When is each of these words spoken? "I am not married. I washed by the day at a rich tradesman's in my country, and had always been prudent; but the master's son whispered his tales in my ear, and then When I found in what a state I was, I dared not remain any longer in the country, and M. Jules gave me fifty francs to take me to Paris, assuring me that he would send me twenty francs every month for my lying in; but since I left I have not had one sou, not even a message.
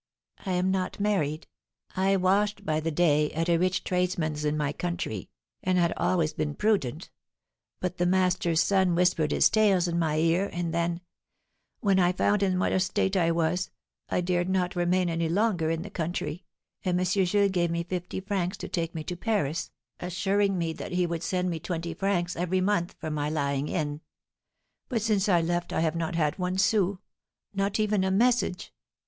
"I 0.47 0.53
am 0.53 0.71
not 0.71 0.99
married. 0.99 1.45
I 1.95 2.15
washed 2.15 2.65
by 2.65 2.79
the 2.79 2.89
day 2.89 3.31
at 3.33 3.49
a 3.49 3.57
rich 3.59 3.83
tradesman's 3.83 4.43
in 4.43 4.57
my 4.57 4.73
country, 4.73 5.29
and 5.61 5.77
had 5.77 5.93
always 5.95 6.33
been 6.33 6.55
prudent; 6.55 7.11
but 7.79 7.99
the 7.99 8.07
master's 8.07 8.63
son 8.63 8.95
whispered 8.95 9.29
his 9.29 9.47
tales 9.47 9.87
in 9.87 9.99
my 9.99 10.15
ear, 10.17 10.49
and 10.51 10.73
then 10.73 11.01
When 11.81 11.99
I 11.99 12.13
found 12.13 12.41
in 12.41 12.57
what 12.57 12.71
a 12.71 12.79
state 12.79 13.15
I 13.15 13.29
was, 13.29 13.69
I 14.09 14.21
dared 14.21 14.49
not 14.49 14.75
remain 14.75 15.07
any 15.07 15.29
longer 15.29 15.69
in 15.69 15.83
the 15.83 15.91
country, 15.91 16.45
and 16.83 16.99
M. 16.99 17.05
Jules 17.05 17.51
gave 17.51 17.69
me 17.69 17.83
fifty 17.83 18.19
francs 18.21 18.57
to 18.57 18.67
take 18.67 18.95
me 18.95 19.03
to 19.03 19.15
Paris, 19.15 19.69
assuring 19.99 20.57
me 20.57 20.73
that 20.73 20.93
he 20.93 21.05
would 21.05 21.21
send 21.21 21.47
me 21.51 21.59
twenty 21.59 21.93
francs 21.93 22.35
every 22.35 22.59
month 22.59 22.95
for 22.97 23.11
my 23.11 23.29
lying 23.29 23.67
in; 23.67 24.01
but 24.89 25.03
since 25.03 25.29
I 25.29 25.41
left 25.41 25.71
I 25.71 25.81
have 25.81 25.95
not 25.95 26.15
had 26.15 26.39
one 26.39 26.57
sou, 26.57 26.97
not 27.53 27.79
even 27.79 28.03
a 28.03 28.09
message. 28.09 28.73